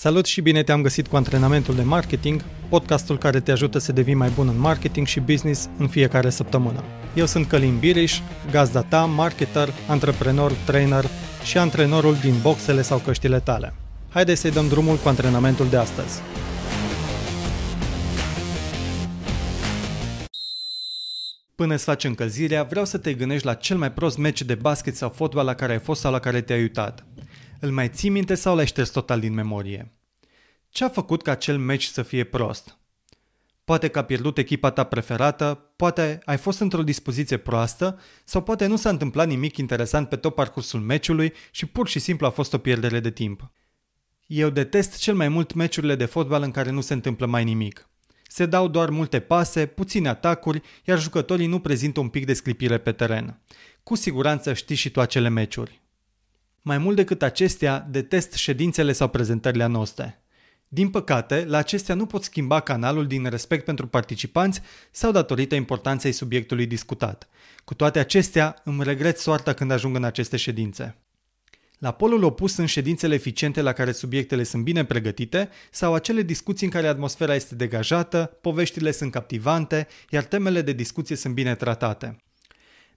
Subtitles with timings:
[0.00, 4.14] Salut și bine te-am găsit cu antrenamentul de marketing, podcastul care te ajută să devii
[4.14, 6.84] mai bun în marketing și business în fiecare săptămână.
[7.14, 8.18] Eu sunt Călin Biriș,
[8.50, 11.04] gazda ta, marketer, antreprenor, trainer
[11.44, 13.74] și antrenorul din boxele sau căștile tale.
[14.08, 16.20] Haideți să-i dăm drumul cu antrenamentul de astăzi.
[21.54, 24.96] Până îți faci încălzirea, vreau să te gândești la cel mai prost meci de basket
[24.96, 27.04] sau fotbal la care ai fost sau la care te-ai uitat.
[27.60, 29.92] Îl mai ții minte sau l-ai șters total din memorie?
[30.68, 32.78] Ce a făcut ca acel meci să fie prost?
[33.64, 38.66] Poate că a pierdut echipa ta preferată, poate ai fost într-o dispoziție proastă sau poate
[38.66, 42.52] nu s-a întâmplat nimic interesant pe tot parcursul meciului și pur și simplu a fost
[42.52, 43.50] o pierdere de timp.
[44.26, 47.88] Eu detest cel mai mult meciurile de fotbal în care nu se întâmplă mai nimic.
[48.28, 52.78] Se dau doar multe pase, puține atacuri, iar jucătorii nu prezintă un pic de sclipire
[52.78, 53.40] pe teren.
[53.82, 55.82] Cu siguranță știi și tu acele meciuri.
[56.68, 60.22] Mai mult decât acestea, detest ședințele sau prezentările noastre.
[60.68, 64.60] Din păcate, la acestea nu pot schimba canalul din respect pentru participanți
[64.90, 67.28] sau datorită importanței subiectului discutat.
[67.64, 70.96] Cu toate acestea, îmi regret soarta când ajung în aceste ședințe.
[71.78, 76.66] La polul opus sunt ședințele eficiente la care subiectele sunt bine pregătite sau acele discuții
[76.66, 82.22] în care atmosfera este degajată, poveștile sunt captivante, iar temele de discuție sunt bine tratate.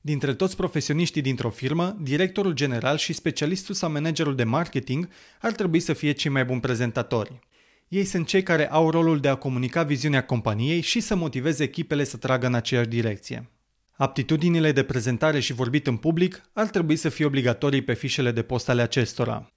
[0.03, 5.09] Dintre toți profesioniștii dintr-o firmă, directorul general și specialistul sau managerul de marketing
[5.41, 7.39] ar trebui să fie cei mai buni prezentatori.
[7.87, 12.03] Ei sunt cei care au rolul de a comunica viziunea companiei și să motiveze echipele
[12.03, 13.49] să tragă în aceeași direcție.
[13.91, 18.41] Aptitudinile de prezentare și vorbit în public ar trebui să fie obligatorii pe fișele de
[18.41, 19.51] post ale acestora.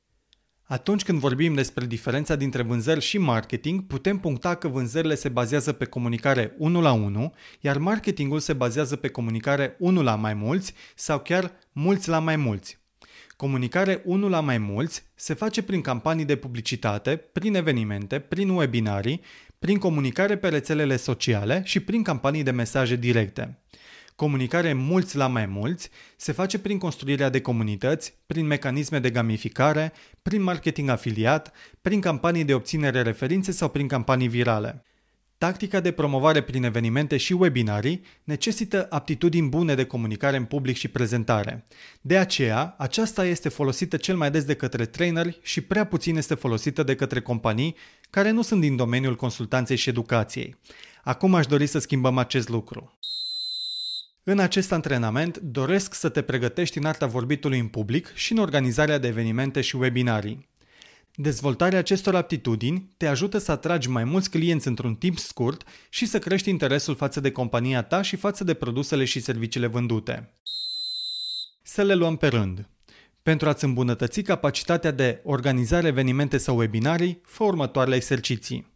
[0.66, 5.72] Atunci când vorbim despre diferența dintre vânzări și marketing, putem puncta că vânzările se bazează
[5.72, 10.74] pe comunicare 1 la 1, iar marketingul se bazează pe comunicare 1 la mai mulți
[10.94, 12.78] sau chiar mulți la mai mulți.
[13.36, 19.20] Comunicare 1 la mai mulți se face prin campanii de publicitate, prin evenimente, prin webinarii,
[19.58, 23.58] prin comunicare pe rețelele sociale și prin campanii de mesaje directe.
[24.16, 29.92] Comunicare mulți la mai mulți se face prin construirea de comunități, prin mecanisme de gamificare,
[30.22, 34.82] prin marketing afiliat, prin campanii de obținere referințe sau prin campanii virale.
[35.38, 40.88] Tactica de promovare prin evenimente și webinarii necesită aptitudini bune de comunicare în public și
[40.88, 41.64] prezentare.
[42.00, 46.34] De aceea, aceasta este folosită cel mai des de către traineri și prea puțin este
[46.34, 47.76] folosită de către companii
[48.10, 50.56] care nu sunt din domeniul consultanței și educației.
[51.02, 52.98] Acum aș dori să schimbăm acest lucru.
[54.26, 58.98] În acest antrenament doresc să te pregătești în arta vorbitului în public și în organizarea
[58.98, 60.48] de evenimente și webinarii.
[61.14, 66.18] Dezvoltarea acestor aptitudini te ajută să atragi mai mulți clienți într-un timp scurt și să
[66.18, 70.32] crești interesul față de compania ta și față de produsele și serviciile vândute.
[71.62, 72.68] Să le luăm pe rând.
[73.22, 78.73] Pentru a-ți îmbunătăți capacitatea de organizare evenimente sau webinarii, fă următoarele exerciții.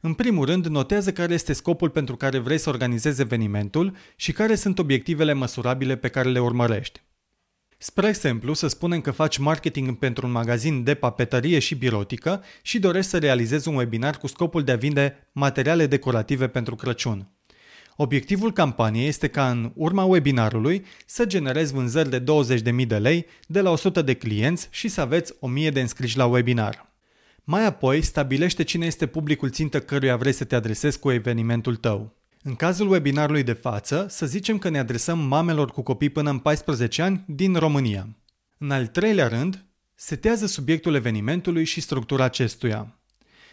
[0.00, 4.54] În primul rând, notează care este scopul pentru care vrei să organizezi evenimentul și care
[4.54, 7.00] sunt obiectivele măsurabile pe care le urmărești.
[7.80, 12.78] Spre exemplu, să spunem că faci marketing pentru un magazin de papetărie și birotică și
[12.78, 17.28] dorești să realizezi un webinar cu scopul de a vinde materiale decorative pentru Crăciun.
[17.96, 23.60] Obiectivul campaniei este ca în urma webinarului să generezi vânzări de 20.000 de lei de
[23.60, 26.87] la 100 de clienți și să aveți 1000 de înscriși la webinar.
[27.50, 32.16] Mai apoi, stabilește cine este publicul țintă căruia vrei să te adresezi cu evenimentul tău.
[32.42, 36.38] În cazul webinarului de față, să zicem că ne adresăm mamelor cu copii până în
[36.38, 38.08] 14 ani din România.
[38.58, 39.64] În al treilea rând,
[39.94, 42.98] setează subiectul evenimentului și structura acestuia.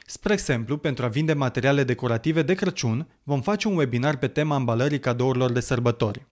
[0.05, 4.55] Spre exemplu, pentru a vinde materiale decorative de Crăciun, vom face un webinar pe tema
[4.55, 6.25] ambalării cadourilor de sărbători.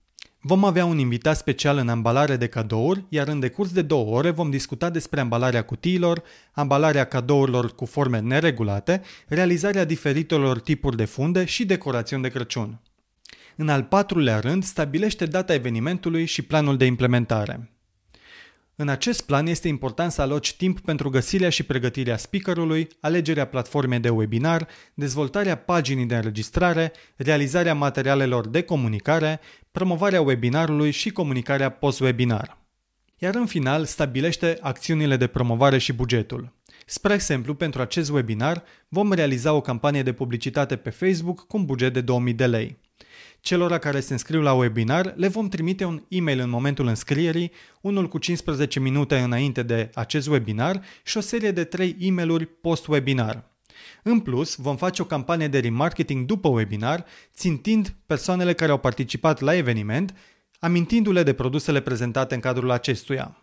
[0.46, 4.30] Vom avea un invitat special în ambalare de cadouri, iar în decurs de două ore
[4.30, 11.46] vom discuta despre ambalarea cutiilor, ambalarea cadourilor cu forme neregulate, realizarea diferitelor tipuri de funde
[11.46, 12.82] și decorațiuni de Crăciun.
[13.56, 17.73] În al patrulea rând, stabilește data evenimentului și planul de implementare.
[18.76, 24.00] În acest plan este important să aloci timp pentru găsirea și pregătirea speakerului, alegerea platformei
[24.00, 29.40] de webinar, dezvoltarea paginii de înregistrare, realizarea materialelor de comunicare,
[29.72, 32.58] promovarea webinarului și comunicarea post-webinar.
[33.18, 36.54] Iar în final, stabilește acțiunile de promovare și bugetul.
[36.86, 41.66] Spre exemplu, pentru acest webinar vom realiza o campanie de publicitate pe Facebook cu un
[41.66, 42.78] buget de 2000 de lei.
[43.44, 47.52] Celor care se înscriu la webinar le vom trimite un e-mail în momentul înscrierii,
[47.82, 53.44] unul cu 15 minute înainte de acest webinar și o serie de 3 e-mailuri post-webinar.
[54.04, 59.40] În plus, vom face o campanie de remarketing după webinar, țintind persoanele care au participat
[59.40, 60.16] la eveniment,
[60.60, 63.43] amintindu-le de produsele prezentate în cadrul acestuia.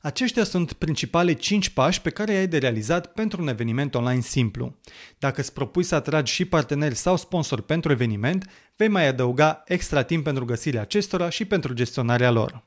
[0.00, 4.76] Aceștia sunt principalii 5 pași pe care i-ai de realizat pentru un eveniment online simplu.
[5.18, 10.02] Dacă îți propui să atragi și parteneri sau sponsori pentru eveniment, vei mai adăuga extra
[10.02, 12.66] timp pentru găsirea acestora și pentru gestionarea lor.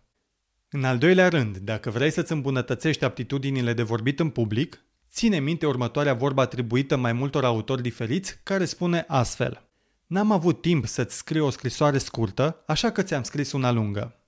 [0.70, 5.66] În al doilea rând, dacă vrei să-ți îmbunătățești aptitudinile de vorbit în public, ține minte
[5.66, 9.70] următoarea vorbă atribuită mai multor autori diferiți care spune astfel.
[10.08, 14.21] N-am avut timp să-ți scriu o scrisoare scurtă, așa că ți-am scris una lungă.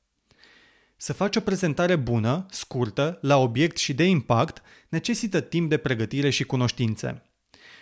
[1.04, 6.30] Să faci o prezentare bună, scurtă, la obiect și de impact, necesită timp de pregătire
[6.30, 7.22] și cunoștințe.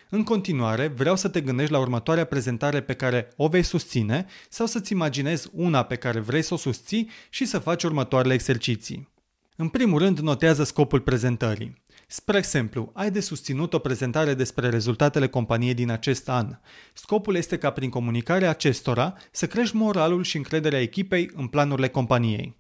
[0.10, 4.66] În continuare, vreau să te gândești la următoarea prezentare pe care o vei susține sau
[4.66, 9.10] să-ți imaginezi una pe care vrei să o susții și să faci următoarele exerciții.
[9.56, 11.84] În primul rând, notează scopul prezentării.
[12.08, 16.58] Spre exemplu, ai de susținut o prezentare despre rezultatele companiei din acest an.
[16.94, 22.60] Scopul este ca prin comunicarea acestora să crești moralul și încrederea echipei în planurile companiei.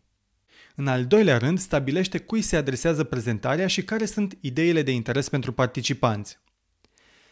[0.75, 5.29] În al doilea rând, stabilește cui se adresează prezentarea și care sunt ideile de interes
[5.29, 6.39] pentru participanți.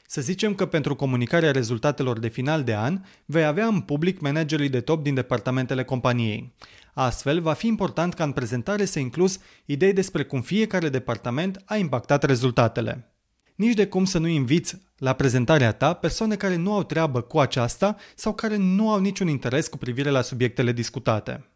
[0.07, 4.69] Să zicem că pentru comunicarea rezultatelor de final de an vei avea în public managerii
[4.69, 6.53] de top din departamentele companiei.
[6.93, 11.75] Astfel, va fi important ca în prezentare să inclus idei despre cum fiecare departament a
[11.75, 13.13] impactat rezultatele.
[13.55, 17.39] Nici de cum să nu inviți la prezentarea ta persoane care nu au treabă cu
[17.39, 21.49] aceasta sau care nu au niciun interes cu privire la subiectele discutate.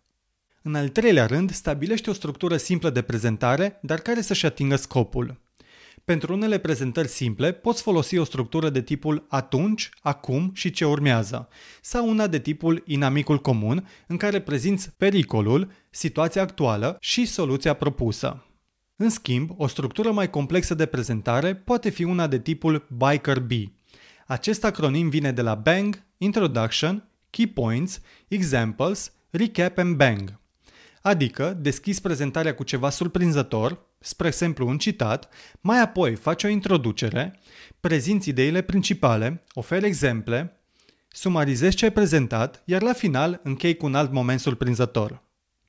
[0.66, 5.42] În al treilea rând, stabilește o structură simplă de prezentare, dar care să-și atingă scopul.
[6.06, 11.48] Pentru unele prezentări simple, poți folosi o structură de tipul atunci, acum și ce urmează,
[11.82, 18.46] sau una de tipul inamicul comun, în care prezinți pericolul, situația actuală și soluția propusă.
[18.96, 23.52] În schimb, o structură mai complexă de prezentare poate fi una de tipul Biker B.
[24.28, 30.42] Acest acronim vine de la Bang, Introduction, Key Points, Examples, Recap and Bang.
[31.06, 35.30] Adică deschizi prezentarea cu ceva surprinzător, spre exemplu un citat,
[35.62, 37.40] mai apoi faci o introducere,
[37.80, 40.62] prezinți ideile principale, oferi exemple,
[41.08, 45.24] sumarizezi ce ai prezentat, iar la final închei cu un alt moment surprinzător.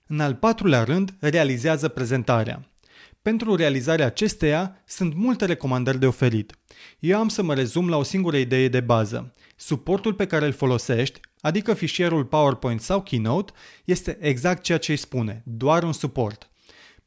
[0.06, 2.68] În al patrulea rând, realizează prezentarea.
[3.22, 6.52] Pentru realizarea acesteia sunt multe recomandări de oferit.
[6.98, 9.34] Eu am să mă rezum la o singură idee de bază.
[9.56, 13.52] Suportul pe care îl folosești, adică fișierul PowerPoint sau Keynote,
[13.84, 16.50] este exact ceea ce îi spune, doar un suport.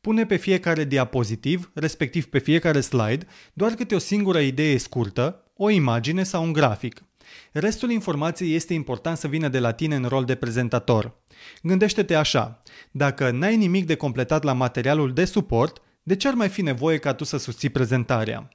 [0.01, 5.69] Pune pe fiecare diapozitiv, respectiv pe fiecare slide, doar câte o singură idee scurtă, o
[5.69, 7.03] imagine sau un grafic.
[7.51, 11.21] Restul informației este important să vină de la tine în rol de prezentator.
[11.61, 12.61] Gândește-te așa,
[12.91, 16.97] dacă n-ai nimic de completat la materialul de suport, de ce ar mai fi nevoie
[16.97, 18.49] ca tu să susții prezentarea?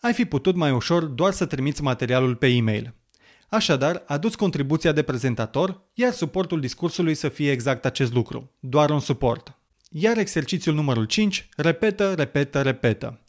[0.00, 2.94] Ai fi putut mai ușor doar să trimiți materialul pe e-mail.
[3.50, 9.00] Așadar, aduți contribuția de prezentator, iar suportul discursului să fie exact acest lucru, doar un
[9.00, 9.58] suport.
[9.90, 13.20] Iar exercițiul numărul 5, repetă, repetă, repetă.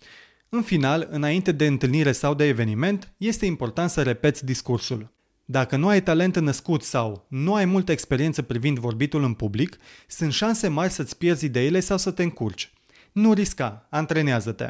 [0.49, 5.11] În final, înainte de întâlnire sau de eveniment, este important să repeți discursul.
[5.45, 9.77] Dacă nu ai talent născut sau nu ai multă experiență privind vorbitul în public,
[10.07, 12.73] sunt șanse mari să-ți pierzi ideile sau să te încurci.
[13.11, 14.69] Nu risca, antrenează-te.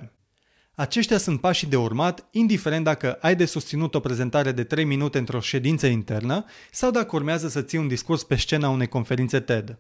[0.76, 5.18] Aceștia sunt pașii de urmat, indiferent dacă ai de susținut o prezentare de 3 minute
[5.18, 9.80] într-o ședință internă sau dacă urmează să ții un discurs pe scena unei conferințe TED.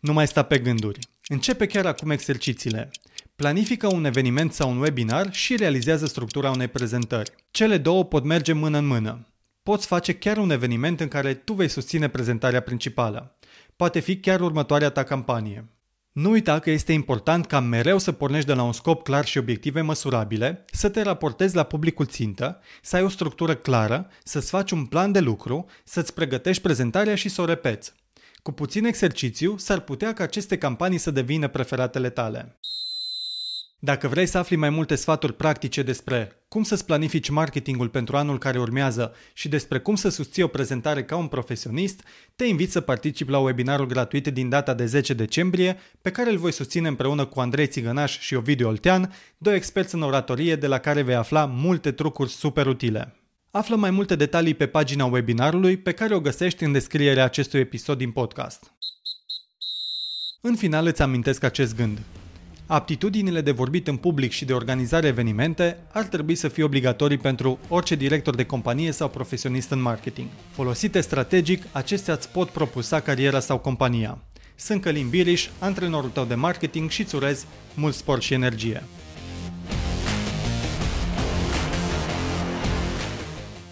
[0.00, 0.98] Nu mai sta pe gânduri.
[1.28, 2.90] Începe chiar acum exercițiile.
[3.36, 7.32] Planifică un eveniment sau un webinar și realizează structura unei prezentări.
[7.50, 9.26] Cele două pot merge mână în mână.
[9.62, 13.38] Poți face chiar un eveniment în care tu vei susține prezentarea principală.
[13.76, 15.77] Poate fi chiar următoarea ta campanie.
[16.12, 19.38] Nu uita că este important ca mereu să pornești de la un scop clar și
[19.38, 24.70] obiective măsurabile, să te raportezi la publicul țintă, să ai o structură clară, să-ți faci
[24.70, 27.92] un plan de lucru, să-ți pregătești prezentarea și să o repeți.
[28.42, 32.58] Cu puțin exercițiu, s-ar putea ca aceste campanii să devină preferatele tale.
[33.80, 38.38] Dacă vrei să afli mai multe sfaturi practice despre cum să-ți planifici marketingul pentru anul
[38.38, 42.02] care urmează și despre cum să susții o prezentare ca un profesionist,
[42.36, 46.36] te invit să participi la webinarul gratuit din data de 10 decembrie, pe care îl
[46.36, 50.78] voi susține împreună cu Andrei Țigănaș și Ovidiu Oltean, doi experți în oratorie de la
[50.78, 53.14] care vei afla multe trucuri super utile.
[53.50, 57.98] Află mai multe detalii pe pagina webinarului pe care o găsești în descrierea acestui episod
[57.98, 58.72] din podcast.
[60.40, 61.98] În final îți amintesc acest gând.
[62.70, 67.58] Aptitudinile de vorbit în public și de organizare evenimente ar trebui să fie obligatorii pentru
[67.68, 70.26] orice director de companie sau profesionist în marketing.
[70.50, 74.18] Folosite strategic, acestea îți pot propulsa cariera sau compania.
[74.54, 78.82] Sunt Călin Biriș, antrenorul tău de marketing și îți urez mult spor și energie.